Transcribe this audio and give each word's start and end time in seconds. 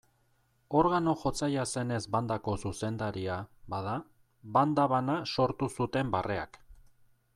Organo-jotzailea 0.77 1.65
zenez 1.73 1.99
bandako 2.15 2.55
zuzendaria, 2.69 3.35
bada, 3.75 3.95
banda 4.57 4.87
bana 4.95 5.19
sortu 5.35 5.71
zuten 5.79 6.11
barreak. 6.17 6.63